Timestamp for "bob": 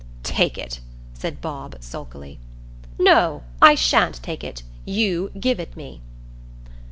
1.41-1.75